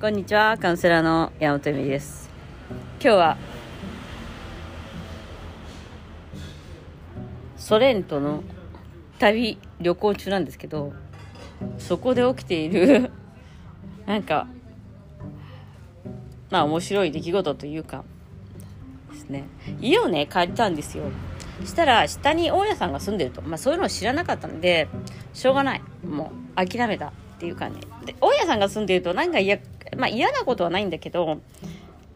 [0.00, 2.30] こんにちは、カウンセラーの山本由美です。
[3.02, 3.36] 今日は、
[7.58, 8.42] ソ連との
[9.18, 10.94] 旅、旅行中なんですけど、
[11.76, 13.10] そこで起きている、
[14.06, 14.46] なんか、
[16.48, 18.02] まあ面白い出来事というか、
[19.12, 19.44] ですね。
[19.82, 21.04] 家をね、借りたんですよ。
[21.66, 23.42] したら、下に大家さんが住んでると。
[23.42, 24.88] まあそういうのを知らなかったので、
[25.34, 25.82] しょうがない。
[26.02, 27.80] もう、諦めたっていうかね。
[28.04, 29.58] で、大家さんが住んでると、なんか嫌、
[29.96, 31.40] まあ嫌なことはないんだけど、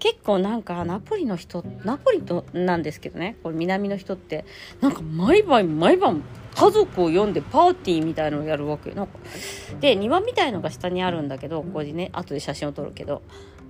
[0.00, 4.44] 結構なんかナポリの人、ナポリとなんですけどね、これ南の人って、
[4.80, 6.24] なんか毎晩毎晩
[6.56, 8.90] 家族を呼んでパーティーみたいのをやるわけ。
[8.90, 9.12] なんか
[9.80, 13.22] で、庭みたいのが下にあるんだけど、ここでね、後で写真を撮るけど、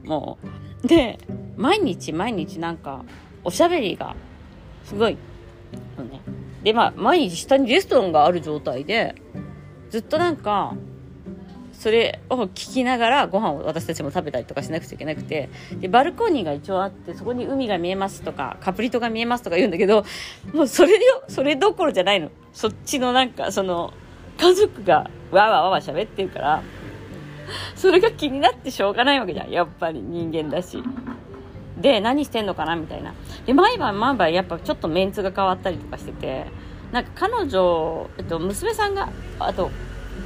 [0.05, 0.39] も
[0.83, 0.89] う。
[0.89, 1.19] で、
[1.59, 3.05] 毎日毎日なんか、
[3.45, 4.17] おしゃべりが、
[4.85, 5.19] すごい、
[5.99, 6.23] のね。
[6.63, 9.15] で、まあ、毎日下にレストランがある状態で、
[9.91, 10.75] ずっとなんか、
[11.83, 15.49] それを聞きながらご飯を私たちも食べたりとかしなくちゃいけなくて。
[15.81, 20.05] でバルコニーが一応あってそこに海が見えますとかカプリ島が見えますとか言うんだけど
[20.53, 22.31] もうそれよそれどころじゃないの。
[22.53, 23.93] そっちのなんかその
[24.39, 26.63] 家族がわわわわ喋ってるから
[27.75, 29.51] それが気になってしょうがないわけじゃん。
[29.51, 30.81] やっぱり人間だし。
[31.79, 33.13] で何してんのかなみたいな。
[33.45, 36.47] で毎晩毎晩やっぱちょっとメンツが変わったりとかしてて
[36.93, 39.09] なんか彼女、えっと、娘さんが
[39.41, 39.73] あと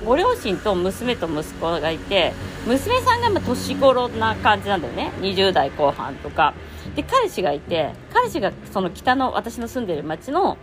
[0.04, 2.32] ご両親と娘と息子がいて
[2.66, 5.12] 娘さんがま年頃な感じなんだよね。
[5.20, 6.54] 20代後半とか。
[6.94, 10.56] で彼氏がいて彼氏がその北の私の住んでる町の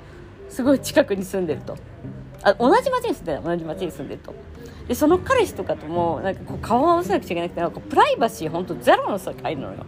[0.49, 1.77] すごい近くに住んでると。
[2.41, 3.41] あ同じ町に住んでる。
[3.43, 4.33] 同じ町に住んでると。
[4.87, 9.85] でその彼氏とかともなんかこう顔を合わせなくちゃいけなくてなんかプライバシー本当ゼロの世界なのよ。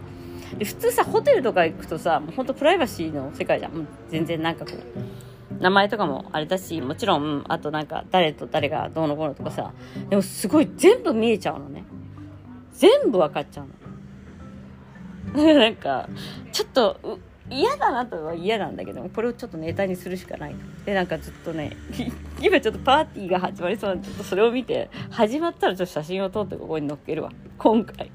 [0.58, 3.86] で普通さホテルとか行くとさもう本当プライバシーの世界じゃん。
[4.08, 4.76] 全然なんかこう
[5.60, 9.72] 名前とかもあれだし、もちろん、あとなんか、誰と誰がどうのこうのとかさ、
[10.08, 11.84] でもすごい全部見えちゃうのね。
[12.72, 13.66] 全部わかっちゃう
[15.42, 15.54] の。
[15.54, 16.08] なんか、
[16.52, 20.56] ちょっと、嫌だなとは嫌なんだけど、これをちょっとネタにするしかない。
[20.84, 21.76] で、なんかずっとね、
[22.42, 27.30] 今ちょっとパーティーが始まりそうなんで、ちょっとそれを見て、始まったらちょっと写真を撮ってここに載っけるわ。
[27.58, 28.10] 今回。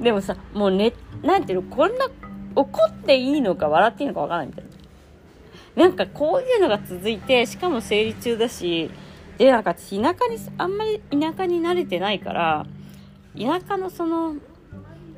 [0.00, 0.92] でもさ、もうね、
[1.22, 2.06] なんていうの、こんな、
[2.54, 4.75] 怒っていいのか笑っていいのかわからないみたいな。
[5.76, 8.90] なんかこういうのが続いて、しかも生理中だし、
[9.36, 10.14] で、なんか田舎に、
[10.56, 12.66] あんまり田舎に慣れてないから、
[13.38, 14.36] 田舎のその、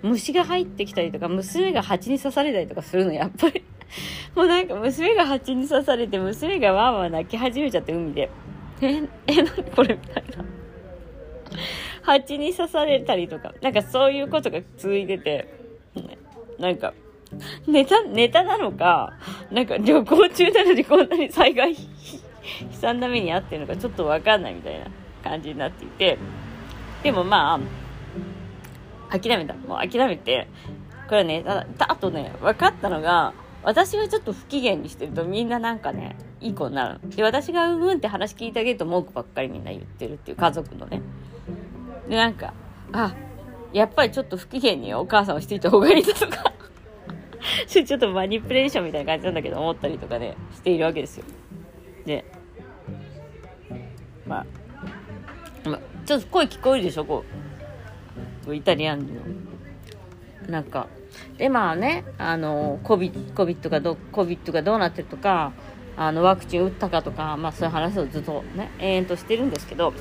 [0.03, 3.65] 虫が入ってきたりとか、娘が蜂に刺されたりとかするの、やっぱり。
[4.35, 8.29] もうなんか娘が蜂に刺されて、娘がわーわー泣き始めちゃって、海で。
[8.81, 10.45] え、え、なにこれみたいな。
[12.03, 15.49] 蜂に刺されたりとか、なんかそういうことが続いてて、
[16.59, 16.95] なんか、
[17.67, 19.13] ネタ、ネタなのか、
[19.51, 21.79] なんか旅行中なのにこんなに災害悲
[22.73, 24.87] 惨な目に遭ってるのかちょっとわかんないみたいな
[25.23, 26.19] 感じになっていて、
[27.03, 27.61] でもま
[29.11, 29.55] あ、諦めた。
[29.55, 30.49] もう諦めて、
[31.09, 37.01] これね、ただあとね、分かったのが、私がちょっと不機嫌にしてるとみんななんかね、いい子になる。
[37.17, 41.03] で、私がうんうんって話聞いてあげると文句ばっかりみんな言ってるっていう家族のね。
[42.09, 42.55] で、なんか、
[42.93, 43.15] あ、
[43.73, 46.53] やっぱりちょっと不機嫌にお母さんをしていた方がいいだとか。
[47.67, 51.25] ちょっとマニプレーションみたいな感じなんだけど思ったりとかねしているわけですよ。
[52.05, 52.25] で
[54.27, 54.41] ま
[55.65, 57.25] あ、まあ、ちょっと声聞こえるでしょこ
[58.47, 58.55] う。
[58.55, 59.07] イタリアンの。
[60.49, 60.89] なんか
[61.37, 65.53] でまあねあの COVID, COVID がど COVID がどうなってるとか
[65.97, 69.93] あのワクチン打ったかとか、まあ、そういう話をずっとね延々としてるんですけど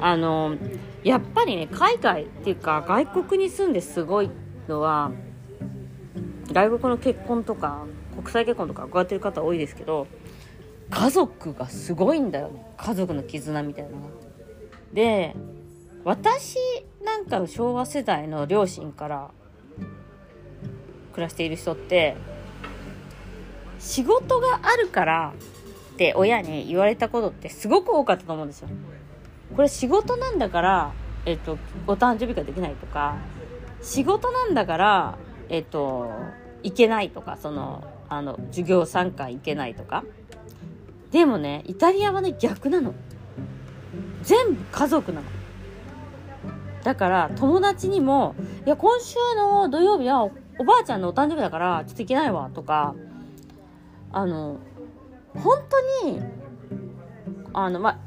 [0.00, 0.56] あの
[1.02, 4.30] やっぱりね海外っていうか外国に住んですごい
[4.68, 5.10] のは
[6.52, 10.06] 外国の結婚とか国際結婚とか伺ってる方多いですけど
[10.90, 13.90] 家族がすごいんだよね家族の絆みたいな。
[14.92, 15.36] で
[16.02, 16.56] 私
[17.04, 19.30] なんかの昭和世代の両親から
[21.12, 22.16] 暮らしている人って
[23.78, 25.34] 仕事があるから
[25.94, 28.68] って親に言われたことってすごく多かったと思うんですよ。
[29.54, 30.92] これ仕事なんだから、
[31.26, 33.16] えっと、お誕生日ができないとか
[33.82, 35.18] 仕事なんだから
[35.50, 36.08] えっと、
[36.62, 40.04] 行けないとか、その、あの、授業参観行けないとか。
[41.10, 42.94] でもね、イタリアはね、逆なの。
[44.22, 45.26] 全部家族なの。
[46.82, 48.34] だから、友達にも、
[48.66, 52.94] いや、今週の土曜日はおおばあちゃんのお誕生日だから、ちょっと行けないわ、とか、
[54.12, 54.58] あの、
[55.34, 55.58] 本
[56.02, 56.20] 当に、
[57.52, 57.98] あの、まあ、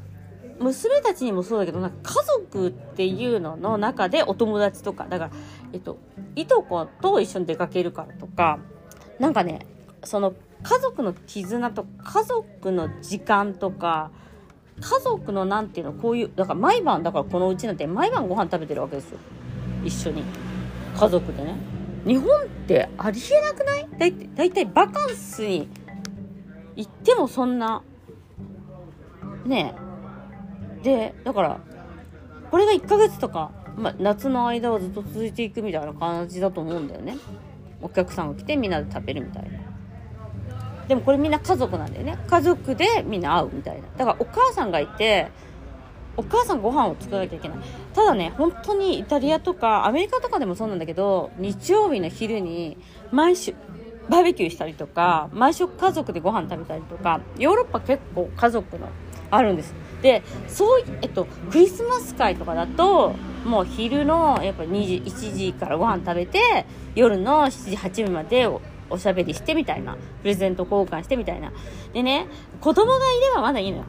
[0.60, 5.30] 娘たちにもそうだけど、なんか家族っていうのの中でお友達とか、だから、
[5.74, 5.98] えっと、
[6.36, 8.60] いとこと一緒に出かけるからとか、
[9.18, 9.66] なんかね、
[10.04, 10.32] その
[10.62, 14.12] 家族の絆と家族の時間とか、
[14.80, 19.18] 家族のなんていうの、こういう、だから毎晩、だからこのうちなんて毎晩ご飯食べてるわけですよ。
[19.84, 20.22] 一緒に。
[20.96, 21.56] 家族でね。
[22.06, 23.88] 日本ってありえなくない？
[23.98, 25.68] だいだいたいバカンスに
[26.76, 27.82] 行ってもそんな
[29.44, 29.74] ね
[30.80, 30.84] え。
[30.84, 31.60] でだから
[32.50, 37.16] これが1ヶ月とか、まあ、夏の間はずっと続いていくみたいな感じだと思うんだよね。
[37.82, 39.58] お客さんが来てみんなで食べるみたいな。
[40.88, 42.18] でもこれみんな家族なんだよね。
[42.26, 43.88] 家族でみんな会うみたいな。
[43.96, 45.30] だからお母さんがいて
[46.16, 47.58] お母さんご飯を作らなきゃいけない。
[47.94, 52.76] ただね本当にイタリアとかアメリカとかでもそうなんだけど日曜日の昼に
[53.10, 53.54] 毎週
[54.08, 58.88] バーベキューしたりとか毎食家族でご飯食べたりとかヨーロッパ結構家族の
[59.30, 59.74] あるんです。
[60.02, 63.14] でそういえっとクリスマス会とかだと
[63.44, 68.60] もう昼のやっぱ2時1時からご飯食べて夜の7時8時までお
[68.90, 71.52] おしゃべりしてみたいなプレゼント交換してみたいな
[71.92, 72.26] でね
[72.60, 73.84] 子供がいればまだいいのよ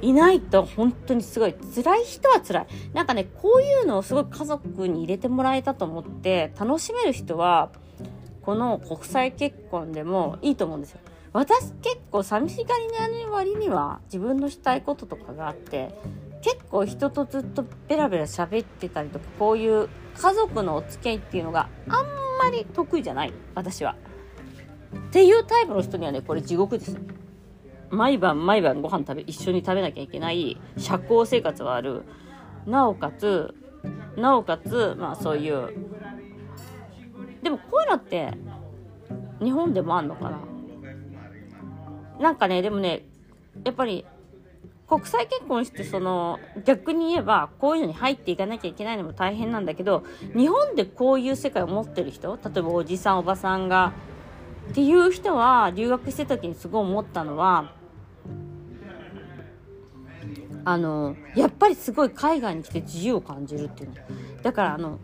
[0.00, 2.66] いないと本当にすごい辛い人は辛い。
[2.94, 7.72] なんかね、こういうのをすごい家族に入れてもらえたと思って楽しめる人は、
[8.42, 11.00] この国際結婚でもいいと思うんですよ。
[11.32, 13.08] 私結構寂しがりな
[13.38, 15.90] 割には自分のしたいこととかがあって
[16.42, 22.06] 結構人とずっとベラベラ喋ってたりとかこういう家族のお付き合いっていうのがあん
[22.38, 23.96] まり得意じゃない私は。
[24.96, 26.96] っていうタイプの人にはねこれ地獄です。
[27.90, 32.02] 毎晩毎晩ご飯食べ一緒に食べなきゃいけない社交生活はある。
[32.66, 33.54] なおかつ
[34.16, 35.72] なおかつまあそういう。
[37.42, 38.32] でもこういうのって
[39.42, 40.38] 日本でもあんのかな？
[42.20, 43.04] なんかねでもね
[43.64, 44.04] やっぱり
[44.88, 50.04] 国際結婚してその逆に言えばこういうのに入っていかなきゃいけないのも大変なんだけど
[50.34, 53.92] 日本でこういう世界を持ってる人例えばおじさんおばさんが
[54.70, 57.72] っていう人は留学してた時にすごい思ったのは
[60.64, 63.96] あのやっぱりすごい海外に来て自由を感じるっていうの。
[64.42, 64.98] だからあの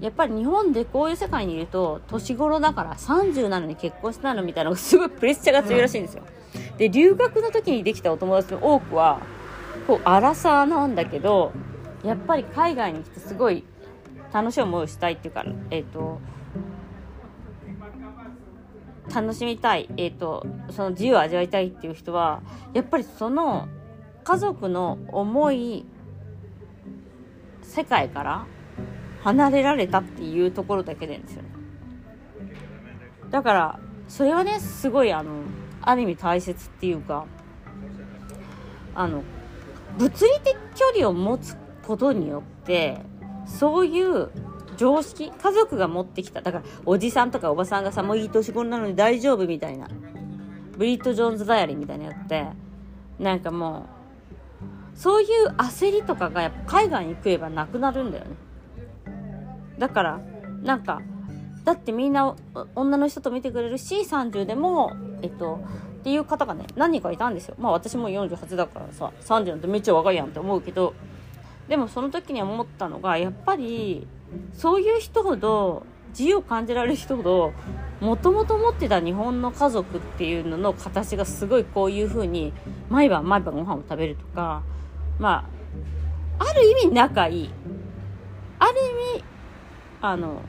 [0.00, 6.22] やっぱり日本でこういう世界にいると年頃だから30なのに結婚したのみたいなのがすごいプレッシャーが強いらしいんですよ。
[6.80, 9.20] で留学の時にできたお友達の多くは
[9.86, 11.52] こう荒さなんだけど
[12.02, 13.64] やっぱり海外に来てすごい
[14.32, 16.22] 楽しい思いをしたいっていうかえっ、と
[19.14, 22.40] 楽しみたい、えーと、その自由を味わいたいっていう人は
[22.72, 23.68] やっぱりその
[24.24, 25.84] 家族の思い
[27.62, 28.46] 世界から
[29.22, 31.50] 離れられたっていうところだけなんですよね。
[33.28, 35.42] だからそれはねすごいあの
[35.82, 37.26] ある意味大切っていうか
[38.94, 39.22] あの
[39.98, 41.56] 物理的距離を持つ
[41.86, 43.00] ことによって
[43.46, 44.30] そういう
[44.76, 46.40] 常識家族が持ってきた。
[46.40, 49.88] だからおじさんとかおばさんがさもういい年頃なのに大丈夫みたいな。
[50.78, 52.46] ブリット・ジョーンズ・ダイアリーみたいなやって
[53.18, 53.86] なんかも
[54.94, 58.30] うそういう焦りとかがやっぱ海外に来ればなくなるんだよね。
[59.78, 60.20] だから
[60.62, 61.02] なんか
[61.64, 62.34] だってみんな
[62.74, 64.92] 女の人と見てくれるし30でも
[65.22, 65.60] えっと
[66.00, 67.54] っていう方がね何人かいたんですよ。
[67.58, 70.94] まあ私も48だからさ30なんてめっちゃ若いやんって思うけど
[71.68, 74.06] でもその時に思ったのがやっぱり
[74.54, 77.52] そういう人ほど自由を感じられる人ほど
[78.00, 82.52] もともと持ってた日本の家族っていうのの形がすごいこういう風に
[82.88, 84.62] 毎晩毎晩ご飯を食べるとか
[85.18, 85.46] ま
[86.38, 87.50] あある意味仲いい。
[88.58, 88.72] ある
[89.14, 89.24] 意味
[90.02, 90.42] あの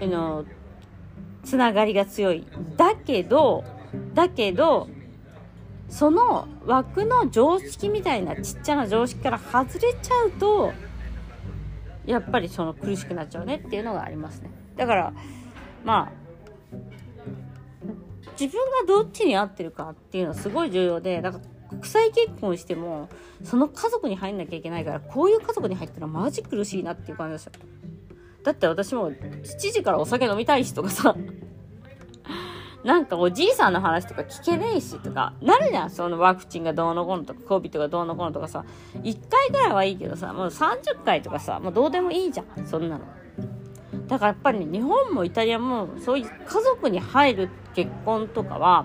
[0.00, 0.44] あの
[1.44, 2.46] つながりが強い。
[2.76, 3.64] だけど
[4.14, 4.88] だけど
[5.88, 10.72] その枠の常識みたいなちっちゃな常識から外れちゃうと
[12.06, 14.50] やっぱりその苦しくなっちゃうねっていうのがありますね。
[14.76, 15.12] だから
[15.84, 16.24] まあ
[18.38, 23.08] 自分がどっちに合ってるかっていうのはすごい重要でだから国際結婚しても
[23.42, 27.46] その家族に入んなきゃいけないからこういう家族に入ったらマジ苦しいなっていう感じです。
[27.46, 27.52] よ
[28.44, 31.16] だって私も7時からお酒飲みたい人がさ
[32.84, 35.90] なんかおじいさんの話とか聞けねえしとか、なるじゃん。
[35.90, 38.66] そのワクチンがどうのこうのとか、コビットがどうのこうのとかさ、
[39.02, 42.66] 1回ぐらいはいいけどさ、もう30回とかさ、もうどうでもいいじゃん。
[42.66, 43.04] そんなの。
[44.06, 48.84] だからやっぱりね、日本もイタリアも、そういう家族に入る結婚とかは、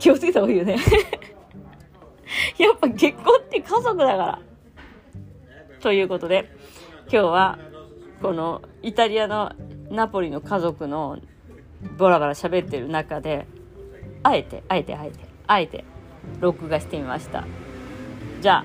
[0.00, 0.78] 気をつけた方がいいよね
[2.58, 4.38] やっぱ結婚って家族だから。
[5.80, 6.50] ということで、
[7.12, 7.58] 今日は、
[8.22, 9.50] このイタリアの
[9.90, 11.18] ナポリの家族の
[11.98, 13.48] ボラボラ喋ってる中で
[14.22, 15.84] あえてあえてあえてあえて
[16.38, 17.44] 録画してみました。
[18.40, 18.64] じゃあ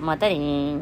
[0.00, 0.76] またね